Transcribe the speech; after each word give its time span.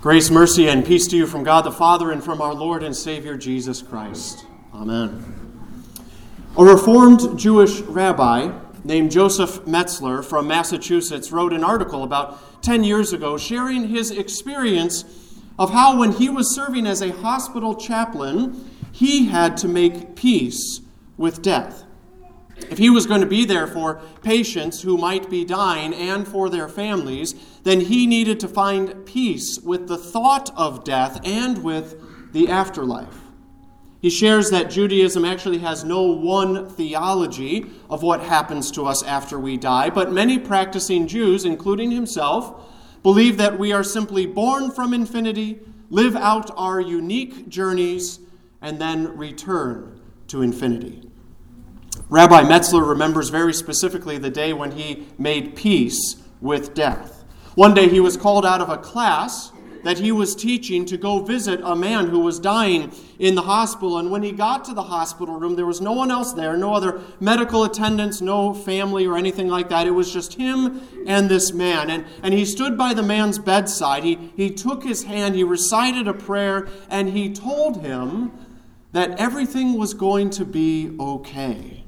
Grace, 0.00 0.30
mercy, 0.30 0.68
and 0.68 0.86
peace 0.86 1.08
to 1.08 1.16
you 1.16 1.26
from 1.26 1.42
God 1.42 1.62
the 1.62 1.72
Father 1.72 2.12
and 2.12 2.22
from 2.22 2.40
our 2.40 2.54
Lord 2.54 2.84
and 2.84 2.94
Savior 2.94 3.36
Jesus 3.36 3.82
Christ. 3.82 4.46
Amen. 4.72 5.24
A 6.56 6.64
Reformed 6.64 7.36
Jewish 7.36 7.80
rabbi 7.80 8.56
named 8.84 9.10
Joseph 9.10 9.64
Metzler 9.64 10.24
from 10.24 10.46
Massachusetts 10.46 11.32
wrote 11.32 11.52
an 11.52 11.64
article 11.64 12.04
about 12.04 12.62
10 12.62 12.84
years 12.84 13.12
ago 13.12 13.36
sharing 13.36 13.88
his 13.88 14.12
experience 14.12 15.04
of 15.58 15.70
how, 15.70 15.98
when 15.98 16.12
he 16.12 16.28
was 16.28 16.54
serving 16.54 16.86
as 16.86 17.02
a 17.02 17.10
hospital 17.10 17.74
chaplain, 17.74 18.70
he 18.92 19.26
had 19.26 19.56
to 19.56 19.66
make 19.66 20.14
peace 20.14 20.80
with 21.16 21.42
death. 21.42 21.82
If 22.70 22.78
he 22.78 22.90
was 22.90 23.06
going 23.06 23.20
to 23.20 23.26
be 23.26 23.44
there 23.44 23.66
for 23.66 24.00
patients 24.22 24.82
who 24.82 24.98
might 24.98 25.30
be 25.30 25.44
dying 25.44 25.94
and 25.94 26.26
for 26.26 26.48
their 26.48 26.68
families, 26.68 27.34
then 27.62 27.80
he 27.80 28.06
needed 28.06 28.40
to 28.40 28.48
find 28.48 29.06
peace 29.06 29.58
with 29.58 29.88
the 29.88 29.98
thought 29.98 30.50
of 30.56 30.84
death 30.84 31.20
and 31.24 31.64
with 31.64 32.32
the 32.32 32.48
afterlife. 32.48 33.18
He 34.00 34.10
shares 34.10 34.50
that 34.50 34.70
Judaism 34.70 35.24
actually 35.24 35.58
has 35.58 35.82
no 35.82 36.02
one 36.02 36.68
theology 36.68 37.66
of 37.90 38.02
what 38.02 38.20
happens 38.20 38.70
to 38.72 38.86
us 38.86 39.02
after 39.02 39.38
we 39.38 39.56
die, 39.56 39.90
but 39.90 40.12
many 40.12 40.38
practicing 40.38 41.08
Jews, 41.08 41.44
including 41.44 41.90
himself, 41.90 42.70
believe 43.02 43.38
that 43.38 43.58
we 43.58 43.72
are 43.72 43.82
simply 43.82 44.24
born 44.26 44.70
from 44.70 44.94
infinity, 44.94 45.60
live 45.90 46.14
out 46.14 46.50
our 46.56 46.80
unique 46.80 47.48
journeys, 47.48 48.20
and 48.62 48.78
then 48.78 49.16
return 49.16 50.00
to 50.28 50.42
infinity. 50.42 51.07
Rabbi 52.10 52.42
Metzler 52.44 52.88
remembers 52.88 53.28
very 53.28 53.52
specifically 53.52 54.16
the 54.16 54.30
day 54.30 54.54
when 54.54 54.72
he 54.72 55.06
made 55.18 55.54
peace 55.54 56.16
with 56.40 56.72
death. 56.72 57.22
One 57.54 57.74
day 57.74 57.86
he 57.88 58.00
was 58.00 58.16
called 58.16 58.46
out 58.46 58.62
of 58.62 58.70
a 58.70 58.78
class 58.78 59.52
that 59.84 59.98
he 59.98 60.10
was 60.10 60.34
teaching 60.34 60.86
to 60.86 60.96
go 60.96 61.22
visit 61.22 61.60
a 61.62 61.76
man 61.76 62.08
who 62.08 62.20
was 62.20 62.40
dying 62.40 62.92
in 63.18 63.34
the 63.34 63.42
hospital. 63.42 63.98
And 63.98 64.10
when 64.10 64.22
he 64.22 64.32
got 64.32 64.64
to 64.64 64.74
the 64.74 64.84
hospital 64.84 65.38
room, 65.38 65.54
there 65.54 65.66
was 65.66 65.82
no 65.82 65.92
one 65.92 66.10
else 66.10 66.32
there, 66.32 66.56
no 66.56 66.72
other 66.72 67.00
medical 67.20 67.62
attendants, 67.64 68.22
no 68.22 68.54
family 68.54 69.06
or 69.06 69.18
anything 69.18 69.48
like 69.48 69.68
that. 69.68 69.86
It 69.86 69.90
was 69.90 70.10
just 70.10 70.34
him 70.34 70.80
and 71.06 71.28
this 71.28 71.52
man. 71.52 71.90
And, 71.90 72.06
and 72.22 72.32
he 72.32 72.46
stood 72.46 72.78
by 72.78 72.94
the 72.94 73.02
man's 73.02 73.38
bedside. 73.38 74.02
He, 74.02 74.32
he 74.34 74.50
took 74.50 74.82
his 74.82 75.04
hand, 75.04 75.34
he 75.34 75.44
recited 75.44 76.08
a 76.08 76.14
prayer, 76.14 76.68
and 76.88 77.10
he 77.10 77.32
told 77.32 77.82
him 77.82 78.32
that 78.92 79.18
everything 79.20 79.74
was 79.74 79.92
going 79.92 80.30
to 80.30 80.46
be 80.46 80.96
okay. 80.98 81.84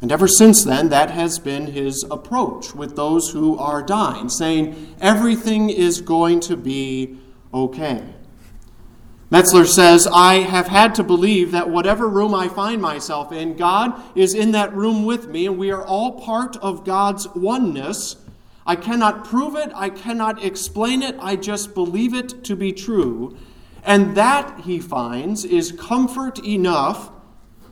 And 0.00 0.12
ever 0.12 0.28
since 0.28 0.64
then, 0.64 0.90
that 0.90 1.10
has 1.10 1.38
been 1.38 1.68
his 1.68 2.04
approach 2.10 2.74
with 2.74 2.94
those 2.94 3.30
who 3.30 3.58
are 3.58 3.82
dying, 3.82 4.28
saying 4.28 4.94
everything 5.00 5.70
is 5.70 6.00
going 6.00 6.40
to 6.40 6.56
be 6.56 7.18
okay. 7.52 8.04
Metzler 9.30 9.66
says, 9.66 10.06
I 10.06 10.36
have 10.36 10.68
had 10.68 10.94
to 10.94 11.02
believe 11.02 11.50
that 11.52 11.68
whatever 11.68 12.08
room 12.08 12.34
I 12.34 12.48
find 12.48 12.80
myself 12.80 13.30
in, 13.30 13.56
God 13.56 14.00
is 14.16 14.34
in 14.34 14.52
that 14.52 14.72
room 14.72 15.04
with 15.04 15.28
me, 15.28 15.46
and 15.46 15.58
we 15.58 15.70
are 15.70 15.84
all 15.84 16.20
part 16.20 16.56
of 16.58 16.84
God's 16.84 17.28
oneness. 17.34 18.16
I 18.64 18.76
cannot 18.76 19.24
prove 19.24 19.54
it, 19.54 19.70
I 19.74 19.90
cannot 19.90 20.42
explain 20.42 21.02
it, 21.02 21.16
I 21.20 21.36
just 21.36 21.74
believe 21.74 22.14
it 22.14 22.42
to 22.44 22.56
be 22.56 22.72
true. 22.72 23.36
And 23.84 24.16
that, 24.16 24.60
he 24.60 24.78
finds, 24.78 25.44
is 25.44 25.72
comfort 25.72 26.42
enough 26.44 27.10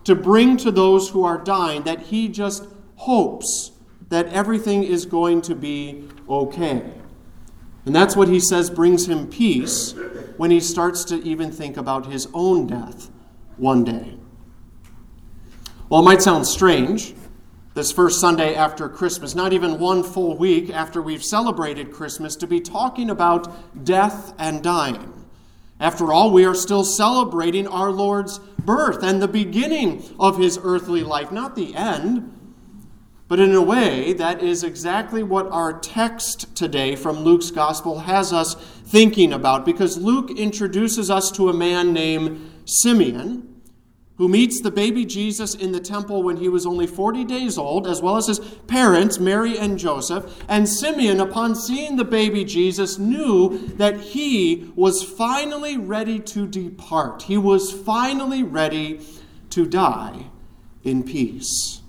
to 0.07 0.15
bring 0.15 0.57
to 0.57 0.71
those 0.71 1.11
who 1.11 1.25
are 1.25 1.37
dying 1.37 1.83
that 1.83 2.01
he 2.01 2.29
just 2.29 2.65
hopes 2.95 3.73
that 4.09 4.27
everything 4.29 4.85
is 4.85 5.05
going 5.05 5.43
to 5.43 5.55
be 5.55 6.09
okay. 6.29 6.93
And 7.85 7.95
that's 7.95 8.15
what 8.15 8.29
he 8.29 8.39
says 8.39 8.71
brings 8.71 9.09
him 9.09 9.29
peace 9.29 9.95
when 10.37 10.53
he 10.53 10.61
starts 10.61 11.03
to 11.07 11.17
even 11.25 11.51
think 11.51 11.77
about 11.77 12.07
his 12.07 12.29
own 12.33 12.69
death 12.69 13.11
one 13.57 13.83
day. 13.83 14.17
Well, 15.89 16.03
it 16.03 16.05
might 16.05 16.23
sound 16.23 16.47
strange 16.47 17.13
this 17.75 17.91
first 17.91 18.21
Sunday 18.21 18.55
after 18.55 18.89
Christmas, 18.89 19.35
not 19.35 19.53
even 19.53 19.81
one 19.81 20.05
full 20.05 20.37
week 20.37 20.71
after 20.71 21.03
we've 21.03 21.23
celebrated 21.25 21.91
Christmas, 21.91 22.37
to 22.37 22.47
be 22.47 22.61
talking 22.61 23.11
about 23.11 23.85
death 23.85 24.35
and 24.39 24.63
dying. 24.63 25.13
After 25.81 26.13
all, 26.13 26.31
we 26.31 26.45
are 26.45 26.55
still 26.55 26.85
celebrating 26.85 27.67
our 27.67 27.91
Lord's 27.91 28.39
birth 28.67 29.03
and 29.03 29.23
the 29.23 29.29
beginning 29.29 30.05
of 30.21 30.37
his 30.37 30.59
earthly 30.63 31.03
life, 31.03 31.33
not 31.33 31.57
the 31.57 31.75
end. 31.75 32.33
But 33.29 33.41
in 33.41 33.55
a 33.55 33.63
way, 33.63 34.13
that 34.13 34.43
is 34.43 34.63
exactly 34.63 35.23
what 35.23 35.47
our 35.49 35.73
text 35.81 36.55
today 36.55 36.95
from 36.95 37.21
Luke's 37.21 37.51
gospel 37.51 38.01
has 38.01 38.33
us 38.33 38.55
thinking 38.55 39.33
about, 39.33 39.65
because 39.65 39.97
Luke 39.97 40.31
introduces 40.31 41.11
us 41.11 41.31
to 41.33 41.49
a 41.49 41.55
man 41.55 41.93
named 41.93 42.53
Simeon 42.67 43.56
who 44.19 44.29
meets 44.29 44.61
the 44.61 44.71
baby 44.71 45.05
Jesus 45.05 45.55
in 45.55 45.73
the 45.73 45.81
temple 45.81 46.23
when 46.23 46.39
he 46.39 46.49
was 46.49 46.65
only 46.65 46.87
40 46.87 47.25
days 47.25 47.59
old, 47.59 47.87
as 47.87 48.01
well 48.01 48.17
as 48.17 48.27
his 48.27 48.39
parents, 48.67 49.19
Mary 49.19 49.59
and 49.59 49.79
Joseph. 49.79 50.43
And 50.49 50.69
Simeon, 50.69 51.21
upon 51.21 51.55
seeing 51.55 51.97
the 51.97 52.05
baby 52.05 52.45
Jesus, 52.45 52.99
knew 52.99 53.59
that 53.77 54.01
he 54.01 54.73
was 54.75 55.03
finally 55.03 55.77
ready 55.77 56.19
to 56.21 56.47
depart. 56.47 57.23
He 57.25 57.37
was 57.37 57.71
finally 57.71 58.43
ready 58.43 59.01
to 59.51 59.67
die 59.67 60.27
in 60.83 61.03
peace. 61.03 61.83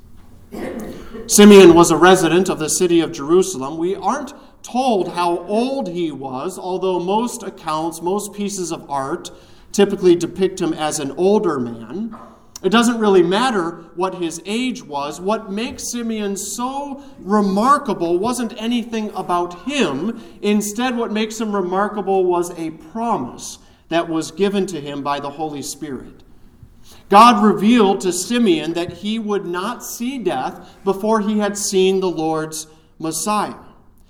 Simeon 1.27 1.73
was 1.73 1.91
a 1.91 1.97
resident 1.97 2.49
of 2.49 2.59
the 2.59 2.69
city 2.69 2.99
of 2.99 3.11
Jerusalem. 3.11 3.77
We 3.77 3.95
aren't 3.95 4.33
told 4.63 5.13
how 5.13 5.39
old 5.45 5.87
he 5.87 6.11
was, 6.11 6.57
although 6.57 6.99
most 6.99 7.43
accounts, 7.43 8.01
most 8.01 8.33
pieces 8.33 8.71
of 8.71 8.89
art, 8.89 9.31
typically 9.71 10.15
depict 10.15 10.61
him 10.61 10.73
as 10.73 10.99
an 10.99 11.11
older 11.11 11.59
man. 11.59 12.15
It 12.63 12.69
doesn't 12.69 12.99
really 12.99 13.21
matter 13.21 13.85
what 13.95 14.15
his 14.15 14.41
age 14.45 14.81
was. 14.83 15.21
What 15.21 15.51
makes 15.51 15.91
Simeon 15.91 16.35
so 16.35 17.03
remarkable 17.19 18.17
wasn't 18.17 18.59
anything 18.59 19.11
about 19.11 19.65
him. 19.65 20.19
Instead, 20.41 20.97
what 20.97 21.11
makes 21.11 21.39
him 21.39 21.55
remarkable 21.55 22.25
was 22.25 22.57
a 22.57 22.71
promise 22.71 23.59
that 23.89 24.09
was 24.09 24.31
given 24.31 24.65
to 24.67 24.81
him 24.81 25.03
by 25.03 25.19
the 25.19 25.29
Holy 25.29 25.61
Spirit. 25.61 26.23
God 27.09 27.43
revealed 27.43 28.01
to 28.01 28.11
Simeon 28.11 28.73
that 28.73 28.93
he 28.93 29.19
would 29.19 29.45
not 29.45 29.83
see 29.83 30.17
death 30.17 30.77
before 30.83 31.21
he 31.21 31.39
had 31.39 31.57
seen 31.57 31.99
the 31.99 32.09
Lord's 32.09 32.67
Messiah, 32.99 33.55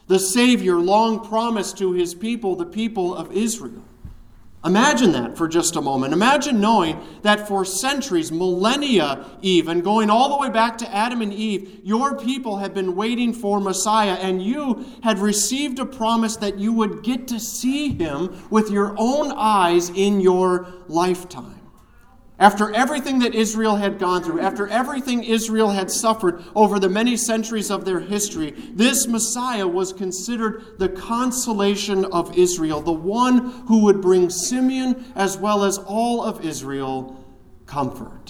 the 0.08 0.20
Savior 0.20 0.78
long 0.78 1.28
promised 1.28 1.78
to 1.80 1.92
his 1.92 2.16
people, 2.16 2.56
the 2.56 2.66
people 2.66 3.14
of 3.14 3.32
Israel. 3.32 3.84
Imagine 4.68 5.14
that 5.14 5.38
for 5.38 5.48
just 5.48 5.78
a 5.78 5.82
moment. 5.82 6.12
Imagine 6.12 6.60
knowing 6.60 7.00
that 7.22 7.48
for 7.48 7.64
centuries, 7.64 8.34
millennia 8.34 9.26
even, 9.42 9.80
going 9.80 10.10
all 10.10 10.28
the 10.28 10.38
way 10.38 10.50
back 10.50 10.78
to 10.80 10.94
Adam 10.94 11.22
and 11.22 11.34
Eve, 11.34 11.80
your 11.86 12.20
people 12.20 12.58
had 12.58 12.74
been 12.74 12.94
waiting 12.94 13.32
for 13.32 13.62
Messiah, 13.62 14.16
and 14.16 14.44
you 14.44 14.86
had 15.04 15.20
received 15.20 15.80
a 15.80 15.86
promise 15.86 16.36
that 16.36 16.60
you 16.60 16.74
would 16.74 17.02
get 17.02 17.30
to 17.30 17.40
see 17.40 17.94
him 17.94 18.46
with 18.50 18.70
your 18.70 18.94
own 18.98 19.32
eyes 19.32 19.90
in 19.90 20.20
your 20.20 20.68
lifetime. 20.90 21.57
After 22.40 22.72
everything 22.72 23.20
that 23.20 23.34
Israel 23.34 23.78
had 23.78 23.98
gone 23.98 24.24
through, 24.24 24.42
after 24.42 24.68
everything 24.68 25.24
Israel 25.24 25.72
had 25.72 25.90
suffered 25.90 26.44
over 26.56 26.78
the 26.78 26.90
many 26.90 27.18
centuries 27.18 27.72
of 27.72 27.84
their 27.84 28.00
history, 28.00 28.52
this 28.74 29.08
Messiah 29.08 29.68
was 29.68 29.92
considered 29.92 30.78
the 30.78 30.90
consolation 30.90 32.06
of 32.06 32.38
Israel, 32.38 32.82
the 32.82 32.92
one 32.92 33.50
who 33.68 33.80
would 33.86 34.02
bring 34.02 34.30
Simeon 34.30 35.12
as 35.16 35.36
well 35.36 35.64
as 35.64 35.80
all 35.80 36.24
of 36.24 36.46
Israel 36.46 37.26
comfort. 37.66 38.27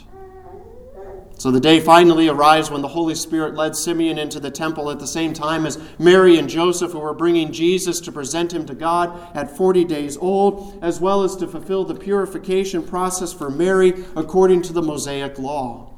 So 1.37 1.51
the 1.51 1.59
day 1.59 1.79
finally 1.79 2.29
arrives 2.29 2.71
when 2.71 2.81
the 2.81 2.87
Holy 2.87 3.13
Spirit 3.13 3.53
led 3.53 3.75
Simeon 3.75 4.17
into 4.17 4.39
the 4.39 4.49
temple 4.49 4.89
at 4.89 4.97
the 4.97 5.05
same 5.05 5.33
time 5.33 5.67
as 5.67 5.79
Mary 5.99 6.39
and 6.39 6.49
Joseph, 6.49 6.93
who 6.93 6.99
were 6.99 7.13
bringing 7.13 7.51
Jesus 7.51 7.99
to 8.01 8.11
present 8.11 8.51
him 8.51 8.65
to 8.65 8.73
God 8.73 9.35
at 9.35 9.55
40 9.55 9.85
days 9.85 10.17
old, 10.17 10.79
as 10.81 10.99
well 10.99 11.21
as 11.21 11.35
to 11.35 11.47
fulfill 11.47 11.85
the 11.85 11.93
purification 11.93 12.81
process 12.81 13.33
for 13.33 13.51
Mary 13.51 14.03
according 14.15 14.63
to 14.63 14.73
the 14.73 14.81
Mosaic 14.81 15.37
law. 15.37 15.93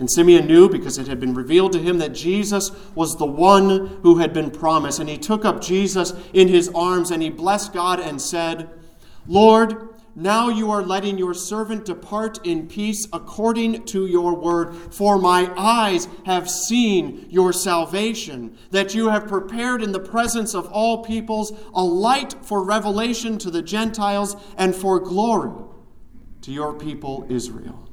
And 0.00 0.10
Simeon 0.10 0.46
knew, 0.46 0.68
because 0.68 0.98
it 0.98 1.06
had 1.06 1.20
been 1.20 1.34
revealed 1.34 1.72
to 1.72 1.82
him, 1.82 1.98
that 1.98 2.12
Jesus 2.12 2.72
was 2.96 3.16
the 3.16 3.26
one 3.26 3.98
who 4.02 4.18
had 4.18 4.32
been 4.32 4.50
promised. 4.50 4.98
And 4.98 5.08
he 5.08 5.18
took 5.18 5.44
up 5.44 5.60
Jesus 5.60 6.12
in 6.32 6.48
his 6.48 6.68
arms 6.74 7.10
and 7.12 7.22
he 7.22 7.30
blessed 7.30 7.72
God 7.72 8.00
and 8.00 8.20
said, 8.20 8.70
Lord, 9.26 9.88
now 10.18 10.48
you 10.48 10.72
are 10.72 10.82
letting 10.82 11.16
your 11.16 11.32
servant 11.32 11.84
depart 11.84 12.44
in 12.44 12.66
peace 12.66 13.06
according 13.12 13.84
to 13.84 14.04
your 14.04 14.34
word. 14.34 14.74
For 14.92 15.16
my 15.16 15.48
eyes 15.56 16.08
have 16.26 16.50
seen 16.50 17.24
your 17.30 17.52
salvation, 17.52 18.58
that 18.72 18.96
you 18.96 19.10
have 19.10 19.28
prepared 19.28 19.80
in 19.80 19.92
the 19.92 20.00
presence 20.00 20.54
of 20.54 20.66
all 20.72 21.04
peoples 21.04 21.52
a 21.72 21.84
light 21.84 22.34
for 22.42 22.64
revelation 22.64 23.38
to 23.38 23.48
the 23.48 23.62
Gentiles 23.62 24.34
and 24.56 24.74
for 24.74 24.98
glory 24.98 25.52
to 26.42 26.50
your 26.50 26.74
people 26.74 27.24
Israel. 27.28 27.88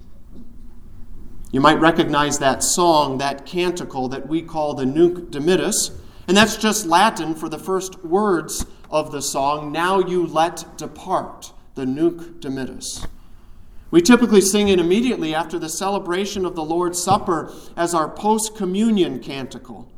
You 1.51 1.61
might 1.61 1.79
recognize 1.79 2.39
that 2.39 2.63
song, 2.63 3.19
that 3.19 3.45
canticle 3.45 4.07
that 4.09 4.27
we 4.27 4.41
call 4.41 4.73
the 4.73 4.85
Nunc 4.87 5.29
Dimittis, 5.29 5.95
and 6.27 6.35
that's 6.35 6.57
just 6.57 6.87
Latin 6.87 7.35
for 7.35 7.49
the 7.49 7.59
first 7.59 8.03
words 8.03 8.65
of 8.89 9.11
the 9.11 9.21
song, 9.21 9.71
Now 9.71 9.99
You 9.99 10.25
Let 10.25 10.75
Depart, 10.75 11.53
the 11.75 11.85
Nunc 11.85 12.39
Dimittis. 12.41 13.05
We 13.91 14.01
typically 14.01 14.41
sing 14.41 14.67
it 14.69 14.79
immediately 14.79 15.35
after 15.35 15.59
the 15.59 15.69
celebration 15.69 16.45
of 16.45 16.55
the 16.55 16.63
Lord's 16.63 17.01
Supper 17.01 17.53
as 17.77 17.93
our 17.93 18.09
post 18.09 18.55
communion 18.55 19.19
canticle. 19.19 19.89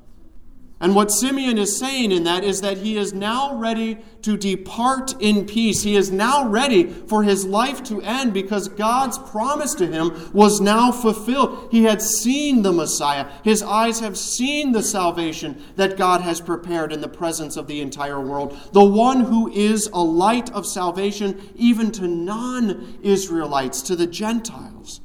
And 0.79 0.94
what 0.94 1.12
Simeon 1.12 1.57
is 1.57 1.79
saying 1.79 2.12
in 2.12 2.24
that 2.25 2.44
is 2.44 2.62
that 2.62 2.77
he 2.77 2.97
is 2.97 3.12
now 3.12 3.56
ready 3.56 3.97
to 4.21 4.38
depart 4.38 5.19
in 5.19 5.45
peace. 5.45 5.81
He 5.81 5.95
is 5.95 6.12
now 6.12 6.47
ready 6.47 6.83
for 6.83 7.24
his 7.24 7.45
life 7.45 7.83
to 7.85 8.01
end 8.03 8.31
because 8.31 8.68
God's 8.68 9.18
promise 9.18 9.74
to 9.75 9.88
him 9.88 10.29
was 10.33 10.62
now 10.62 10.91
fulfilled. 10.91 11.69
He 11.71 11.85
had 11.85 12.01
seen 12.01 12.62
the 12.62 12.71
Messiah. 12.71 13.27
His 13.44 13.63
eyes 13.63 14.01
have 14.01 14.19
seen 14.19 14.71
the 14.71 14.83
salvation 14.83 15.63
that 15.77 15.97
God 15.97 16.21
has 16.21 16.41
prepared 16.41 16.94
in 16.94 17.01
the 17.01 17.09
presence 17.09 17.57
of 17.57 17.65
the 17.65 17.81
entire 17.81 18.21
world. 18.21 18.56
The 18.74 18.85
one 18.85 19.21
who 19.21 19.51
is 19.51 19.89
a 19.91 20.03
light 20.03 20.51
of 20.51 20.68
salvation 20.68 21.41
even 21.56 21.91
to 21.94 22.07
non 22.07 23.00
Israelites, 23.01 23.81
to 23.83 23.95
the 23.95 24.07
Gentiles 24.07 25.01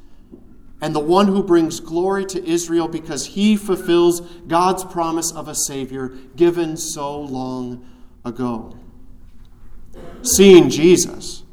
and 0.82 0.96
the 0.96 1.00
one 1.00 1.28
who 1.28 1.44
brings 1.44 1.78
glory 1.78 2.26
to 2.26 2.44
Israel 2.44 2.88
because 2.88 3.26
he 3.26 3.56
fulfills 3.56 4.20
God's 4.48 4.84
promise 4.84 5.30
of 5.30 5.46
a 5.46 5.54
Savior 5.54 6.08
given 6.34 6.76
so 6.76 7.18
long 7.20 7.88
ago. 8.24 8.76
Seeing 10.22 10.68
Jesus 10.68 11.44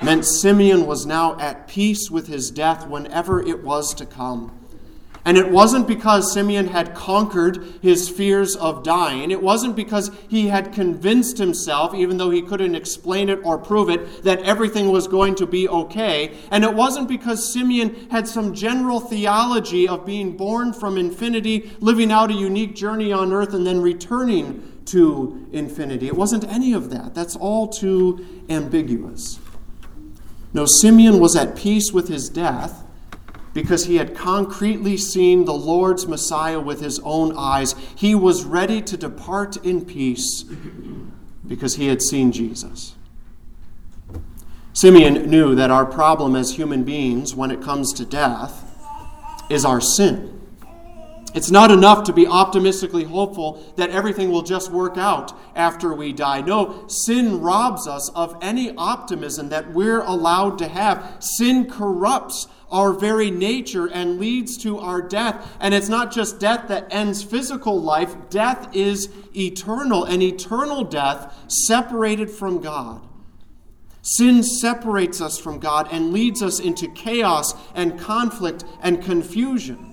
meant 0.00 0.24
Simeon 0.24 0.86
was 0.86 1.04
now 1.04 1.36
at 1.40 1.66
peace 1.66 2.10
with 2.10 2.28
his 2.28 2.52
death 2.52 2.86
whenever 2.86 3.42
it 3.42 3.64
was 3.64 3.92
to 3.94 4.06
come. 4.06 4.59
And 5.24 5.36
it 5.36 5.50
wasn't 5.50 5.86
because 5.86 6.32
Simeon 6.32 6.68
had 6.68 6.94
conquered 6.94 7.62
his 7.82 8.08
fears 8.08 8.56
of 8.56 8.82
dying. 8.82 9.30
It 9.30 9.42
wasn't 9.42 9.76
because 9.76 10.10
he 10.28 10.48
had 10.48 10.72
convinced 10.72 11.36
himself, 11.36 11.94
even 11.94 12.16
though 12.16 12.30
he 12.30 12.40
couldn't 12.40 12.74
explain 12.74 13.28
it 13.28 13.38
or 13.44 13.58
prove 13.58 13.90
it, 13.90 14.22
that 14.22 14.40
everything 14.40 14.90
was 14.90 15.06
going 15.08 15.34
to 15.36 15.46
be 15.46 15.68
okay. 15.68 16.34
And 16.50 16.64
it 16.64 16.74
wasn't 16.74 17.08
because 17.08 17.52
Simeon 17.52 18.08
had 18.10 18.26
some 18.26 18.54
general 18.54 18.98
theology 18.98 19.86
of 19.86 20.06
being 20.06 20.36
born 20.36 20.72
from 20.72 20.96
infinity, 20.96 21.70
living 21.80 22.10
out 22.10 22.30
a 22.30 22.34
unique 22.34 22.74
journey 22.74 23.12
on 23.12 23.32
earth, 23.32 23.52
and 23.52 23.66
then 23.66 23.82
returning 23.82 24.82
to 24.86 25.46
infinity. 25.52 26.06
It 26.06 26.16
wasn't 26.16 26.44
any 26.44 26.72
of 26.72 26.90
that. 26.90 27.14
That's 27.14 27.36
all 27.36 27.68
too 27.68 28.44
ambiguous. 28.48 29.38
No, 30.54 30.64
Simeon 30.66 31.20
was 31.20 31.36
at 31.36 31.56
peace 31.56 31.92
with 31.92 32.08
his 32.08 32.28
death 32.28 32.84
because 33.52 33.86
he 33.86 33.96
had 33.96 34.14
concretely 34.14 34.96
seen 34.96 35.44
the 35.44 35.54
Lord's 35.54 36.06
Messiah 36.06 36.60
with 36.60 36.80
his 36.80 37.00
own 37.00 37.36
eyes. 37.36 37.74
He 37.94 38.14
was 38.14 38.44
ready 38.44 38.80
to 38.82 38.96
depart 38.96 39.56
in 39.64 39.84
peace 39.84 40.44
because 41.46 41.76
he 41.76 41.88
had 41.88 42.00
seen 42.00 42.32
Jesus. 42.32 42.94
Simeon 44.72 45.28
knew 45.28 45.54
that 45.56 45.70
our 45.70 45.84
problem 45.84 46.36
as 46.36 46.54
human 46.56 46.84
beings 46.84 47.34
when 47.34 47.50
it 47.50 47.60
comes 47.60 47.92
to 47.94 48.04
death 48.04 48.64
is 49.50 49.64
our 49.64 49.80
sin. 49.80 50.39
It's 51.32 51.50
not 51.50 51.70
enough 51.70 52.04
to 52.04 52.12
be 52.12 52.26
optimistically 52.26 53.04
hopeful 53.04 53.62
that 53.76 53.90
everything 53.90 54.30
will 54.30 54.42
just 54.42 54.72
work 54.72 54.98
out 54.98 55.32
after 55.54 55.94
we 55.94 56.12
die. 56.12 56.40
No, 56.40 56.88
sin 56.88 57.40
robs 57.40 57.86
us 57.86 58.08
of 58.10 58.36
any 58.42 58.74
optimism 58.76 59.48
that 59.50 59.72
we're 59.72 60.00
allowed 60.00 60.58
to 60.58 60.68
have. 60.68 61.16
Sin 61.20 61.70
corrupts 61.70 62.48
our 62.70 62.92
very 62.92 63.30
nature 63.30 63.86
and 63.86 64.18
leads 64.18 64.56
to 64.58 64.78
our 64.78 65.00
death. 65.00 65.56
And 65.60 65.72
it's 65.72 65.88
not 65.88 66.12
just 66.12 66.40
death 66.40 66.68
that 66.68 66.92
ends 66.92 67.22
physical 67.22 67.80
life, 67.80 68.14
death 68.28 68.74
is 68.74 69.08
eternal, 69.36 70.04
an 70.04 70.22
eternal 70.22 70.84
death 70.84 71.34
separated 71.48 72.30
from 72.30 72.60
God. 72.60 73.06
Sin 74.02 74.42
separates 74.42 75.20
us 75.20 75.38
from 75.38 75.58
God 75.58 75.88
and 75.92 76.12
leads 76.12 76.42
us 76.42 76.58
into 76.58 76.88
chaos 76.88 77.54
and 77.74 78.00
conflict 78.00 78.64
and 78.80 79.02
confusion. 79.02 79.89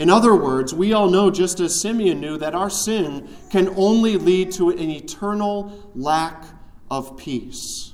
In 0.00 0.08
other 0.08 0.34
words, 0.34 0.72
we 0.72 0.94
all 0.94 1.10
know, 1.10 1.30
just 1.30 1.60
as 1.60 1.78
Simeon 1.78 2.22
knew, 2.22 2.38
that 2.38 2.54
our 2.54 2.70
sin 2.70 3.28
can 3.50 3.68
only 3.76 4.16
lead 4.16 4.50
to 4.52 4.70
an 4.70 4.90
eternal 4.90 5.90
lack 5.94 6.42
of 6.90 7.18
peace. 7.18 7.92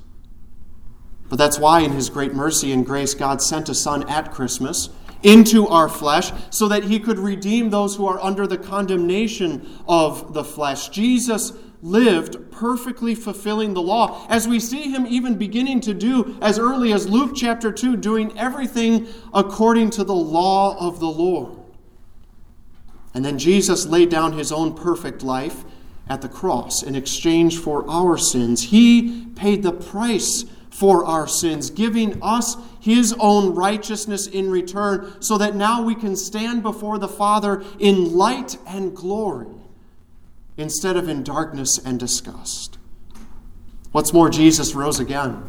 But 1.27 1.35
that's 1.35 1.59
why, 1.59 1.81
in 1.81 1.91
His 1.91 2.09
great 2.09 2.33
mercy 2.33 2.71
and 2.71 2.85
grace, 2.85 3.13
God 3.13 3.41
sent 3.41 3.67
a 3.67 3.75
Son 3.75 4.07
at 4.07 4.31
Christmas 4.31 4.87
into 5.21 5.67
our 5.67 5.89
flesh 5.89 6.31
so 6.49 6.69
that 6.69 6.85
He 6.85 6.97
could 6.97 7.19
redeem 7.19 7.71
those 7.71 7.97
who 7.97 8.07
are 8.07 8.23
under 8.23 8.47
the 8.47 8.57
condemnation 8.57 9.67
of 9.85 10.33
the 10.33 10.45
flesh. 10.45 10.87
Jesus 10.87 11.51
lived 11.81 12.51
perfectly 12.51 13.15
fulfilling 13.15 13.73
the 13.73 13.81
law, 13.81 14.25
as 14.29 14.47
we 14.47 14.61
see 14.61 14.89
Him 14.91 15.05
even 15.07 15.37
beginning 15.37 15.81
to 15.81 15.93
do 15.93 16.37
as 16.41 16.57
early 16.57 16.93
as 16.93 17.09
Luke 17.09 17.33
chapter 17.35 17.69
2, 17.69 17.97
doing 17.97 18.37
everything 18.39 19.07
according 19.33 19.89
to 19.89 20.05
the 20.05 20.15
law 20.15 20.77
of 20.79 21.01
the 21.01 21.09
Lord. 21.09 21.66
And 23.17 23.25
then 23.25 23.39
Jesus 23.39 23.87
laid 23.87 24.09
down 24.09 24.33
His 24.33 24.51
own 24.51 24.75
perfect 24.75 25.23
life 25.23 25.65
at 26.07 26.21
the 26.21 26.29
cross 26.29 26.83
in 26.83 26.93
exchange 26.93 27.57
for 27.57 27.83
our 27.89 28.15
sins. 28.15 28.65
He 28.65 29.25
paid 29.35 29.63
the 29.63 29.71
price 29.71 30.45
for 30.69 31.03
our 31.03 31.27
sins, 31.27 31.71
giving 31.71 32.21
us 32.21 32.57
his 32.79 33.15
own 33.19 33.55
righteousness 33.55 34.27
in 34.27 34.51
return, 34.51 35.19
so 35.19 35.35
that 35.39 35.55
now 35.55 35.81
we 35.81 35.95
can 35.95 36.15
stand 36.15 36.61
before 36.61 36.99
the 36.99 37.07
Father 37.07 37.63
in 37.79 38.15
light 38.15 38.59
and 38.67 38.95
glory 38.95 39.47
instead 40.55 40.95
of 40.95 41.09
in 41.09 41.23
darkness 41.23 41.79
and 41.83 41.99
disgust. 41.99 42.77
What's 43.93 44.13
more, 44.13 44.29
Jesus 44.29 44.75
rose 44.75 44.99
again 44.99 45.43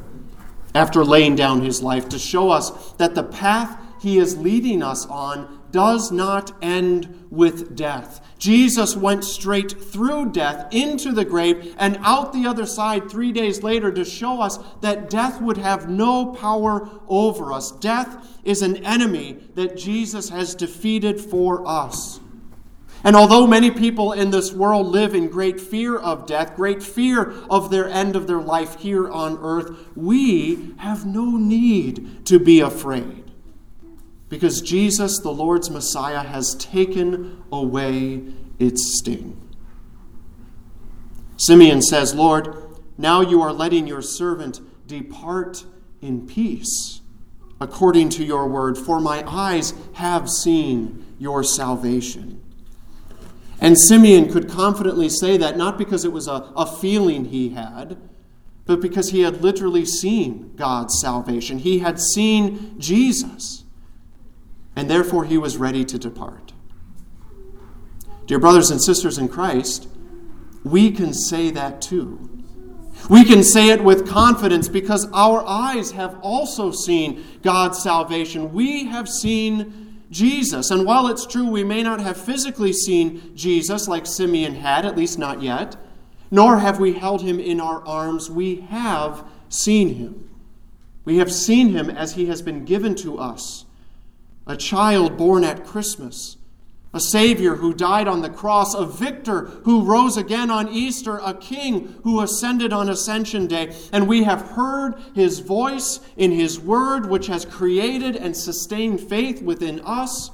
after 0.75 1.05
laying 1.05 1.37
down 1.37 1.61
his 1.61 1.83
life 1.83 2.09
to 2.09 2.19
show 2.19 2.49
us 2.49 2.93
that 2.93 3.15
the 3.15 3.25
path 3.25 3.79
he 4.01 4.17
is 4.17 4.39
leading 4.39 4.83
us 4.83 5.05
on 5.05 5.58
does 5.71 6.11
not 6.11 6.53
end 6.63 7.27
with 7.31 7.77
death. 7.77 8.25
Jesus 8.39 8.97
went 8.97 9.25
straight 9.25 9.73
through 9.73 10.33
death 10.33 10.73
into 10.73 11.13
the 11.13 11.25
grave 11.25 11.75
and 11.79 11.99
out 12.03 12.33
the 12.33 12.47
other 12.47 12.67
side 12.67 13.11
three 13.11 13.33
days 13.33 13.63
later 13.63 13.91
to 13.93 14.05
show 14.05 14.41
us 14.41 14.59
that 14.81 15.11
death 15.11 15.41
would 15.41 15.59
have 15.59 15.89
no 15.89 16.27
power 16.27 16.89
over 17.09 17.53
us. 17.53 17.73
Death 17.73 18.39
is 18.45 18.63
an 18.63 18.85
enemy 18.85 19.39
that 19.55 19.77
Jesus 19.77 20.29
has 20.29 20.55
defeated 20.55 21.21
for 21.21 21.67
us. 21.67 22.21
And 23.05 23.15
although 23.15 23.47
many 23.47 23.71
people 23.71 24.13
in 24.13 24.31
this 24.31 24.53
world 24.53 24.89
live 24.89 25.15
in 25.15 25.29
great 25.29 25.61
fear 25.61 25.97
of 25.97 26.27
death, 26.27 26.57
great 26.57 26.83
fear 26.83 27.33
of 27.49 27.71
their 27.71 27.89
end 27.89 28.17
of 28.17 28.27
their 28.27 28.41
life 28.41 28.81
here 28.81 29.09
on 29.09 29.39
earth, 29.41 29.89
we 29.95 30.75
have 30.79 31.07
no 31.07 31.37
need 31.37 32.27
to 32.27 32.39
be 32.39 32.61
afraid 32.61 33.28
because 34.29 34.61
Jesus, 34.61 35.19
the 35.21 35.31
Lord's 35.31 35.71
Messiah, 35.71 36.21
has 36.23 36.55
taken 36.57 37.43
away 37.51 38.23
its 38.59 38.99
sting. 38.99 39.41
Simeon 41.37 41.81
says, 41.81 42.15
Lord, 42.15 42.57
now 42.99 43.21
you 43.21 43.41
are 43.41 43.53
letting 43.53 43.87
your 43.87 44.03
servant 44.03 44.61
depart 44.87 45.65
in 46.03 46.27
peace, 46.27 47.01
according 47.61 48.09
to 48.11 48.25
your 48.25 48.49
word, 48.49 48.77
for 48.77 49.01
my 49.01 49.25
eyes 49.27 49.73
have 49.95 50.29
seen 50.29 51.07
your 51.19 51.43
salvation. 51.43 52.43
And 53.61 53.79
Simeon 53.79 54.31
could 54.31 54.49
confidently 54.49 55.09
say 55.09 55.37
that 55.37 55.57
not 55.57 55.79
because 55.79 56.05
it 56.05 56.13
was 56.13 56.29
a, 56.29 56.53
a 56.57 56.67
feeling 56.67 57.27
he 57.27 57.51
had, 57.51 57.97
but 58.67 58.81
because 58.81 59.11
he 59.11 59.23
had 59.23 59.41
literally 59.41 59.85
seen 59.85 60.53
God's 60.55 61.01
salvation. 61.01 61.59
He 61.59 61.79
had 61.79 61.99
seen 61.99 62.79
Jesus 62.79 63.65
and 64.79 64.89
therefore 64.89 65.25
he 65.25 65.37
was 65.37 65.57
ready 65.57 65.85
to 65.85 65.99
depart. 65.99 66.53
Dear 68.27 68.39
brothers 68.39 68.71
and 68.71 68.81
sisters 68.81 69.19
in 69.19 69.29
Christ, 69.29 69.89
we 70.63 70.93
can 70.93 71.13
say 71.13 71.51
that 71.51 71.83
too. 71.83 72.45
We 73.11 73.25
can 73.25 73.43
say 73.43 73.71
it 73.71 73.83
with 73.83 74.09
confidence 74.09 74.69
because 74.69 75.11
our 75.13 75.45
eyes 75.45 75.91
have 75.91 76.17
also 76.23 76.71
seen 76.71 77.25
God's 77.43 77.83
salvation. 77.83 78.53
We 78.53 78.85
have 78.85 79.09
seen 79.09 80.05
Jesus. 80.13 80.71
And 80.71 80.87
while 80.87 81.09
it's 81.09 81.27
true 81.27 81.51
we 81.51 81.65
may 81.65 81.83
not 81.83 82.01
have 82.01 82.17
physically 82.17 82.73
seen 82.73 83.35
Jesus 83.35 83.89
like 83.89 84.07
Simeon 84.07 84.55
had, 84.55 84.87
at 84.87 84.97
least 84.97 85.19
not 85.19 85.43
yet, 85.43 85.77
nor 86.31 86.59
have 86.59 86.79
we 86.79 86.93
held 86.93 87.23
him 87.23 87.41
in 87.41 87.61
our 87.61 87.85
arms, 87.85 88.31
we 88.31 88.61
have 88.71 89.25
seen 89.49 89.95
him. 89.95 90.31
We 91.05 91.19
have 91.19 91.33
seen 91.33 91.71
him 91.71 91.91
as 91.91 92.13
he 92.13 92.27
has 92.27 92.43
been 92.43 92.65
given 92.65 92.95
to 92.97 93.19
us 93.19 93.65
a 94.49 94.57
child 94.57 95.17
born 95.19 95.45
at 95.45 95.65
Christmas, 95.65 96.39
a 96.95 97.01
Savior 97.01 97.57
who 97.57 97.75
died 97.75 98.09
on 98.09 98.23
the 98.23 98.31
cross, 98.31 98.75
a 98.75 98.87
victor 98.87 99.43
who 99.65 99.85
rose 99.85 100.17
again 100.17 100.51
on 100.51 100.71
Easter, 100.71 101.19
a 101.19 101.35
king 101.35 102.01
who 102.03 102.23
ascended 102.23 102.73
on 102.73 102.89
Ascension 102.89 103.47
Day. 103.47 103.77
And 103.93 104.09
we 104.09 104.25
have 104.25 104.41
heard 104.41 104.95
his 105.15 105.41
voice 105.41 106.01
in 106.17 106.33
his 106.33 106.59
word, 106.59 107.11
which 107.11 107.27
has 107.27 107.45
created 107.45 108.17
and 108.17 108.35
sustained 108.35 109.03
faith 109.03 109.43
within 109.43 109.81
us. 109.81 110.31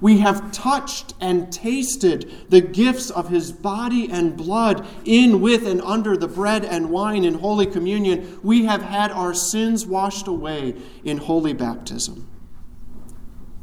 We 0.00 0.18
have 0.18 0.50
touched 0.50 1.14
and 1.20 1.52
tasted 1.52 2.30
the 2.48 2.62
gifts 2.62 3.10
of 3.10 3.28
his 3.28 3.52
body 3.52 4.10
and 4.10 4.36
blood 4.38 4.86
in, 5.04 5.42
with, 5.42 5.66
and 5.66 5.82
under 5.82 6.16
the 6.16 6.28
bread 6.28 6.64
and 6.64 6.90
wine 6.90 7.24
in 7.24 7.34
Holy 7.34 7.66
Communion. 7.66 8.40
We 8.42 8.64
have 8.64 8.82
had 8.82 9.12
our 9.12 9.34
sins 9.34 9.86
washed 9.86 10.28
away 10.28 10.76
in 11.04 11.18
holy 11.18 11.52
baptism. 11.52 12.28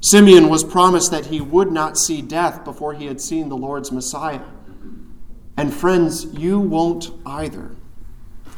Simeon 0.01 0.49
was 0.49 0.63
promised 0.63 1.11
that 1.11 1.27
he 1.27 1.39
would 1.39 1.71
not 1.71 1.97
see 1.97 2.21
death 2.21 2.65
before 2.65 2.93
he 2.93 3.05
had 3.05 3.21
seen 3.21 3.49
the 3.49 3.57
Lord's 3.57 3.91
Messiah. 3.91 4.41
And 5.55 5.73
friends, 5.73 6.25
you 6.33 6.59
won't 6.59 7.11
either. 7.25 7.75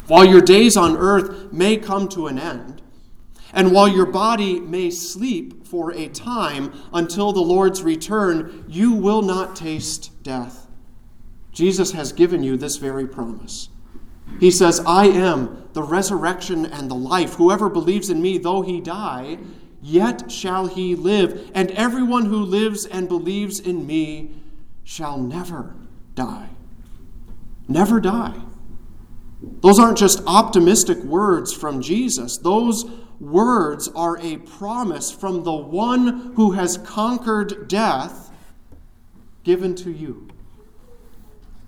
While 0.08 0.26
your 0.26 0.42
days 0.42 0.78
on 0.78 0.96
earth 0.96 1.52
may 1.52 1.78
come 1.78 2.08
to 2.10 2.28
an 2.28 2.40
end, 2.40 2.82
and 3.52 3.72
while 3.72 3.88
your 3.88 4.06
body 4.06 4.60
may 4.60 4.90
sleep 4.90 5.68
for 5.68 5.92
a 5.92 6.08
time 6.08 6.74
until 6.94 7.34
the 7.34 7.42
Lord's 7.42 7.84
return, 7.84 8.66
you 8.68 8.94
will 8.94 9.22
not 9.22 9.56
taste 9.56 10.24
death. 10.24 10.68
Jesus 11.52 11.92
has 11.92 12.12
given 12.12 12.42
you 12.42 12.58
this 12.58 12.78
very 12.78 13.08
promise. 13.08 13.70
He 14.40 14.50
says, 14.50 14.82
I 14.88 15.06
am 15.06 15.70
the 15.74 15.84
resurrection 15.84 16.66
and 16.66 16.90
the 16.90 16.96
life. 16.96 17.36
Whoever 17.36 17.70
believes 17.70 18.10
in 18.10 18.22
me, 18.22 18.38
though 18.38 18.62
he 18.62 18.82
die, 18.82 19.38
yet 19.84 20.32
shall 20.32 20.68
he 20.68 20.96
live. 20.96 21.52
And 21.54 21.70
everyone 21.72 22.26
who 22.26 22.38
lives 22.38 22.86
and 22.86 23.08
believes 23.08 23.60
in 23.60 23.86
me 23.86 24.32
shall 24.84 25.18
never 25.18 25.76
die. 26.16 26.50
Never 27.68 28.00
die. 28.00 28.42
Those 29.62 29.80
aren't 29.80 29.98
just 29.98 30.24
optimistic 30.26 31.04
words 31.04 31.54
from 31.54 31.82
Jesus. 31.82 32.38
Those 32.38 32.86
words 33.20 33.90
are 33.90 34.18
a 34.20 34.38
promise 34.38 35.12
from 35.12 35.44
the 35.44 35.54
one 35.54 36.34
who 36.36 36.52
has 36.52 36.78
conquered 36.78 37.68
death 37.68 38.32
given 39.44 39.76
to 39.76 39.92
you. 39.92 40.30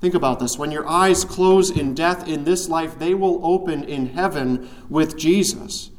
Think 0.01 0.13
about 0.13 0.39
this. 0.39 0.57
When 0.57 0.72
your 0.72 0.88
eyes 0.88 1.25
close 1.25 1.69
in 1.69 1.93
death 1.93 2.27
in 2.27 2.43
this 2.43 2.69
life, 2.69 3.00
they 3.00 3.13
will 3.13 3.45
open 3.45 3.84
in 3.84 4.07
heaven 4.07 4.69
with 4.89 5.17
Jesus. 5.17 5.89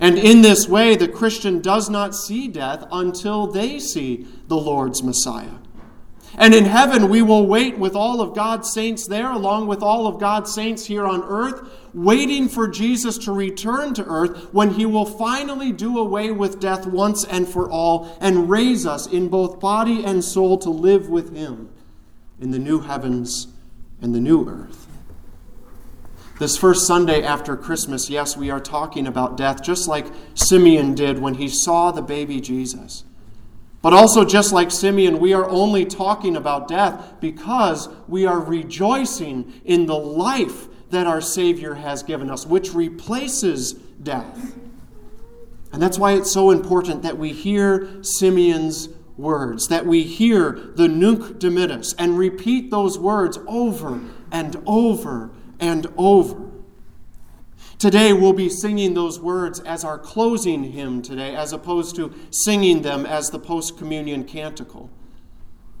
And 0.00 0.18
in 0.18 0.42
this 0.42 0.68
way, 0.68 0.96
the 0.96 1.08
Christian 1.08 1.60
does 1.60 1.88
not 1.88 2.14
see 2.14 2.48
death 2.48 2.84
until 2.90 3.46
they 3.46 3.78
see 3.78 4.26
the 4.48 4.56
Lord's 4.56 5.02
Messiah. 5.02 5.58
And 6.36 6.52
in 6.52 6.64
heaven, 6.64 7.08
we 7.08 7.22
will 7.22 7.46
wait 7.46 7.78
with 7.78 7.94
all 7.94 8.20
of 8.20 8.34
God's 8.34 8.72
saints 8.72 9.06
there, 9.06 9.30
along 9.30 9.68
with 9.68 9.82
all 9.82 10.08
of 10.08 10.18
God's 10.18 10.52
saints 10.52 10.84
here 10.84 11.06
on 11.06 11.22
earth, 11.22 11.70
waiting 11.92 12.48
for 12.48 12.66
Jesus 12.66 13.18
to 13.18 13.32
return 13.32 13.94
to 13.94 14.04
earth 14.04 14.52
when 14.52 14.70
he 14.70 14.84
will 14.84 15.04
finally 15.04 15.70
do 15.70 15.96
away 15.98 16.32
with 16.32 16.58
death 16.58 16.86
once 16.86 17.24
and 17.24 17.48
for 17.48 17.70
all 17.70 18.16
and 18.20 18.50
raise 18.50 18.84
us 18.84 19.06
in 19.06 19.28
both 19.28 19.60
body 19.60 20.04
and 20.04 20.24
soul 20.24 20.58
to 20.58 20.70
live 20.70 21.08
with 21.08 21.36
him 21.36 21.70
in 22.40 22.50
the 22.50 22.58
new 22.58 22.80
heavens 22.80 23.46
and 24.02 24.12
the 24.12 24.20
new 24.20 24.48
earth. 24.48 24.83
This 26.38 26.56
first 26.56 26.86
Sunday 26.86 27.22
after 27.22 27.56
Christmas, 27.56 28.10
yes, 28.10 28.36
we 28.36 28.50
are 28.50 28.58
talking 28.58 29.06
about 29.06 29.36
death, 29.36 29.62
just 29.62 29.86
like 29.86 30.06
Simeon 30.34 30.94
did 30.94 31.20
when 31.20 31.34
he 31.34 31.48
saw 31.48 31.92
the 31.92 32.02
baby 32.02 32.40
Jesus. 32.40 33.04
But 33.82 33.92
also, 33.92 34.24
just 34.24 34.52
like 34.52 34.72
Simeon, 34.72 35.20
we 35.20 35.32
are 35.32 35.48
only 35.48 35.84
talking 35.84 36.34
about 36.36 36.66
death 36.66 37.14
because 37.20 37.88
we 38.08 38.26
are 38.26 38.40
rejoicing 38.40 39.60
in 39.64 39.86
the 39.86 39.96
life 39.96 40.66
that 40.90 41.06
our 41.06 41.20
Savior 41.20 41.74
has 41.74 42.02
given 42.02 42.30
us, 42.30 42.46
which 42.46 42.74
replaces 42.74 43.74
death. 43.74 44.56
And 45.72 45.80
that's 45.82 45.98
why 45.98 46.12
it's 46.14 46.32
so 46.32 46.50
important 46.50 47.02
that 47.02 47.18
we 47.18 47.32
hear 47.32 48.02
Simeon's 48.02 48.88
words, 49.16 49.68
that 49.68 49.86
we 49.86 50.02
hear 50.02 50.72
the 50.74 50.88
Nunc 50.88 51.38
Dimittis 51.38 51.94
and 51.98 52.18
repeat 52.18 52.70
those 52.70 52.98
words 52.98 53.38
over 53.46 54.00
and 54.32 54.60
over 54.66 55.30
and 55.64 55.86
over. 55.96 56.50
Today 57.78 58.12
we'll 58.12 58.34
be 58.34 58.50
singing 58.50 58.92
those 58.92 59.18
words 59.18 59.60
as 59.60 59.82
our 59.82 59.98
closing 59.98 60.72
hymn 60.72 61.00
today, 61.00 61.34
as 61.34 61.54
opposed 61.54 61.96
to 61.96 62.14
singing 62.30 62.82
them 62.82 63.06
as 63.06 63.30
the 63.30 63.38
post 63.38 63.78
communion 63.78 64.24
canticle. 64.24 64.90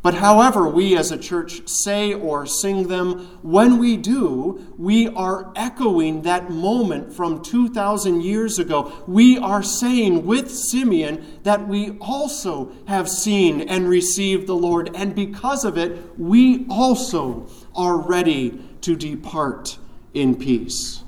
But 0.00 0.14
however 0.14 0.68
we 0.68 0.96
as 0.96 1.10
a 1.10 1.18
church 1.18 1.66
say 1.66 2.14
or 2.14 2.46
sing 2.46 2.88
them, 2.88 3.38
when 3.42 3.78
we 3.78 3.96
do, 3.96 4.74
we 4.78 5.08
are 5.08 5.52
echoing 5.54 6.22
that 6.22 6.50
moment 6.50 7.12
from 7.12 7.42
2,000 7.42 8.22
years 8.22 8.58
ago. 8.58 8.92
We 9.06 9.38
are 9.38 9.62
saying 9.62 10.26
with 10.26 10.50
Simeon 10.50 11.40
that 11.42 11.68
we 11.68 11.96
also 11.98 12.72
have 12.86 13.08
seen 13.08 13.62
and 13.62 13.88
received 13.88 14.46
the 14.46 14.56
Lord, 14.56 14.90
and 14.94 15.14
because 15.14 15.64
of 15.64 15.78
it, 15.78 16.18
we 16.18 16.66
also 16.68 17.48
are 17.74 17.96
ready 17.96 18.60
to 18.84 18.94
depart 18.94 19.78
in 20.12 20.34
peace. 20.36 21.02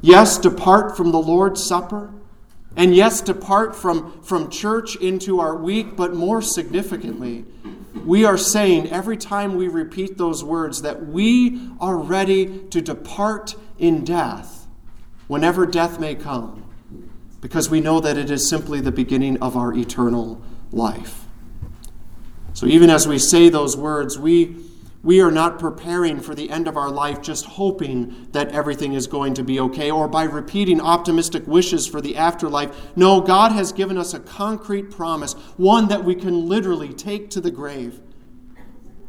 Yes, 0.00 0.38
depart 0.38 0.96
from 0.96 1.12
the 1.12 1.18
Lord's 1.18 1.64
Supper. 1.64 2.12
And 2.76 2.94
yes, 2.94 3.20
depart 3.20 3.76
from, 3.76 4.22
from 4.22 4.50
church 4.50 4.96
into 4.96 5.38
our 5.38 5.54
week, 5.54 5.94
but 5.94 6.14
more 6.14 6.42
significantly, 6.42 7.44
we 8.04 8.24
are 8.24 8.38
saying 8.38 8.90
every 8.90 9.16
time 9.16 9.54
we 9.54 9.68
repeat 9.68 10.18
those 10.18 10.42
words 10.42 10.82
that 10.82 11.06
we 11.06 11.70
are 11.78 11.96
ready 11.96 12.60
to 12.70 12.80
depart 12.80 13.54
in 13.78 14.04
death 14.04 14.66
whenever 15.28 15.66
death 15.66 16.00
may 16.00 16.14
come, 16.14 16.64
because 17.40 17.70
we 17.70 17.80
know 17.80 18.00
that 18.00 18.16
it 18.16 18.30
is 18.30 18.48
simply 18.48 18.80
the 18.80 18.90
beginning 18.90 19.40
of 19.40 19.56
our 19.56 19.72
eternal 19.74 20.42
life. 20.72 21.26
So 22.54 22.66
even 22.66 22.90
as 22.90 23.06
we 23.06 23.18
say 23.18 23.48
those 23.48 23.76
words, 23.76 24.18
we 24.18 24.56
we 25.02 25.20
are 25.20 25.32
not 25.32 25.58
preparing 25.58 26.20
for 26.20 26.34
the 26.34 26.50
end 26.50 26.68
of 26.68 26.76
our 26.76 26.90
life 26.90 27.20
just 27.20 27.44
hoping 27.44 28.28
that 28.30 28.52
everything 28.52 28.92
is 28.92 29.08
going 29.08 29.34
to 29.34 29.42
be 29.42 29.58
okay 29.58 29.90
or 29.90 30.06
by 30.06 30.22
repeating 30.22 30.80
optimistic 30.80 31.46
wishes 31.46 31.88
for 31.88 32.00
the 32.00 32.16
afterlife. 32.16 32.96
No, 32.96 33.20
God 33.20 33.50
has 33.52 33.72
given 33.72 33.98
us 33.98 34.14
a 34.14 34.20
concrete 34.20 34.90
promise, 34.90 35.32
one 35.56 35.88
that 35.88 36.04
we 36.04 36.14
can 36.14 36.48
literally 36.48 36.92
take 36.92 37.30
to 37.30 37.40
the 37.40 37.50
grave. 37.50 38.00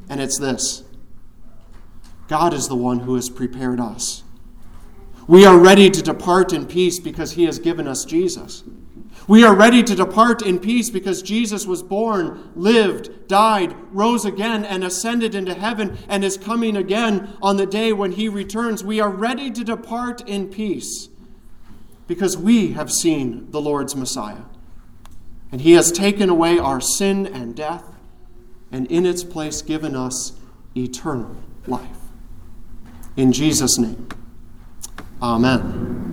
And 0.10 0.20
it's 0.20 0.40
this 0.40 0.84
God 2.28 2.54
is 2.54 2.68
the 2.68 2.76
one 2.76 3.02
who 3.02 3.14
has 3.16 3.30
prepared 3.30 3.80
us. 3.80 4.24
We 5.28 5.46
are 5.46 5.58
ready 5.58 5.90
to 5.92 6.02
depart 6.02 6.52
in 6.54 6.66
peace 6.66 7.00
because 7.00 7.34
He 7.34 7.46
has 7.46 7.60
given 7.60 7.88
us 7.88 8.04
Jesus. 8.04 8.64
We 9.28 9.44
are 9.46 9.56
ready 9.56 9.84
to 9.84 9.96
depart 9.96 10.42
in 10.42 10.60
peace 10.60 10.90
because 10.90 11.22
Jesus 11.22 11.66
was 11.66 11.82
born, 11.82 12.52
lived, 12.56 13.28
died, 13.28 13.76
rose 13.92 14.26
again, 14.26 14.66
and 14.66 14.84
ascended 14.84 15.34
into 15.34 15.54
heaven, 15.54 15.98
and 16.10 16.26
is 16.26 16.38
coming 16.38 16.76
again 16.76 17.36
on 17.42 17.58
the 17.58 17.66
day 17.66 17.94
when 17.94 18.14
he 18.14 18.28
returns. 18.28 18.84
We 18.84 19.00
are 19.00 19.10
ready 19.10 19.50
to 19.52 19.64
depart 19.64 20.28
in 20.28 20.50
peace 20.50 21.08
because 22.08 22.38
we 22.38 22.74
have 22.74 22.92
seen 22.92 23.50
the 23.52 23.62
Lord's 23.62 23.96
Messiah. 23.96 24.44
And 25.52 25.62
he 25.62 25.74
has 25.74 25.92
taken 25.92 26.30
away 26.30 26.60
our 26.60 26.82
sin 26.82 27.26
and 27.26 27.56
death, 27.56 27.86
and 28.72 28.88
in 28.92 29.06
its 29.06 29.24
place 29.24 29.62
given 29.62 29.96
us 29.96 30.34
eternal 30.76 31.36
life. 31.66 31.98
In 33.16 33.32
Jesus' 33.32 33.78
name, 33.78 34.10
amen. 35.22 36.13